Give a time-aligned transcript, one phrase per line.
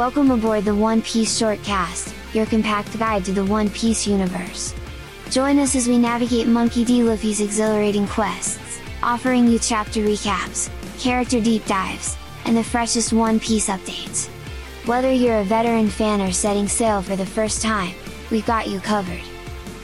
[0.00, 4.74] Welcome aboard the One Piece Shortcast, your compact guide to the One Piece universe.
[5.28, 7.02] Join us as we navigate Monkey D.
[7.02, 12.16] Luffy's exhilarating quests, offering you chapter recaps, character deep dives,
[12.46, 14.28] and the freshest One Piece updates.
[14.86, 17.94] Whether you're a veteran fan or setting sail for the first time,
[18.30, 19.20] we've got you covered.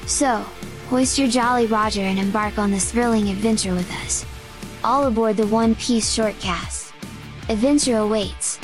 [0.06, 0.37] So,
[0.88, 4.24] hoist your Jolly Roger and embark on this thrilling adventure with us.
[4.83, 6.95] All aboard the One Piece Shortcast.
[7.51, 8.59] Adventure awaits!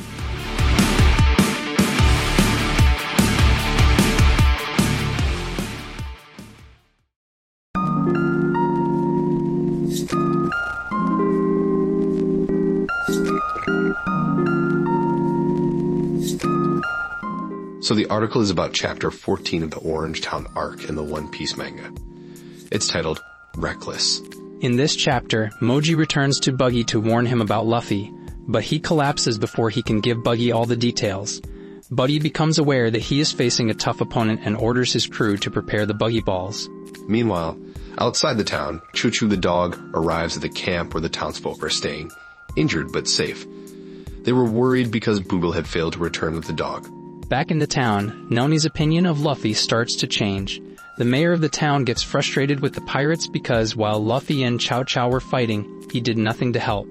[17.82, 21.28] So the article is about chapter 14 of the Orange Town arc in the One
[21.28, 21.92] Piece manga.
[22.70, 23.20] It's titled
[23.56, 24.20] Reckless.
[24.60, 28.12] In this chapter, Mohji returns to Buggy to warn him about Luffy,
[28.46, 31.42] but he collapses before he can give Buggy all the details.
[31.90, 35.50] Buggy becomes aware that he is facing a tough opponent and orders his crew to
[35.50, 36.68] prepare the Buggy Balls.
[37.08, 37.58] Meanwhile,
[37.98, 42.12] outside the town, Chouchou the dog arrives at the camp where the townsfolk are staying,
[42.54, 43.44] injured but safe.
[44.22, 46.88] They were worried because Boodle had failed to return with the dog.
[47.32, 50.60] Back in the town, Noni's opinion of Luffy starts to change.
[50.98, 55.10] The mayor of the town gets frustrated with the pirates because while Luffy and Chouchou
[55.10, 56.86] were fighting, he did nothing to help.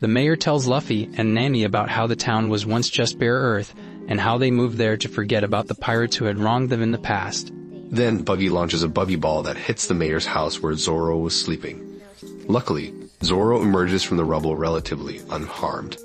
[0.00, 3.72] The mayor tells Luffy and Nami about how the town was once just bare earth
[4.08, 6.90] and how they moved there to forget about the pirates who had wronged them in
[6.90, 7.52] the past.
[7.88, 12.00] Then Buggy launches a buggy ball that hits the mayor's house where Zoro was sleeping.
[12.48, 15.98] Luckily, Zoro emerges from the rubble relatively unharmed.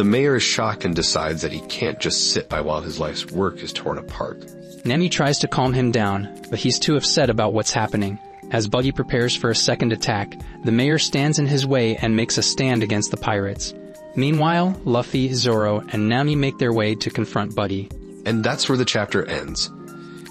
[0.00, 3.30] The mayor is shocked and decides that he can't just sit by while his life's
[3.30, 4.46] work is torn apart.
[4.86, 8.18] Nami tries to calm him down, but he's too upset about what's happening.
[8.50, 12.38] As Buggy prepares for a second attack, the mayor stands in his way and makes
[12.38, 13.74] a stand against the pirates.
[14.16, 17.90] Meanwhile, Luffy, Zoro, and Nami make their way to confront Buggy.
[18.24, 19.70] And that's where the chapter ends.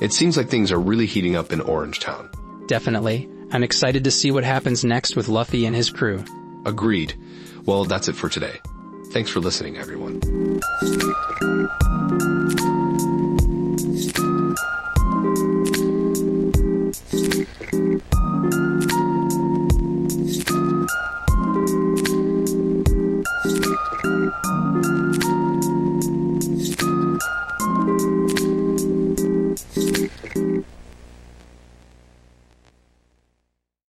[0.01, 2.31] It seems like things are really heating up in Orange Town.
[2.65, 3.29] Definitely.
[3.51, 6.25] I'm excited to see what happens next with Luffy and his crew.
[6.65, 7.13] Agreed.
[7.65, 8.59] Well, that's it for today.
[9.11, 10.21] Thanks for listening, everyone.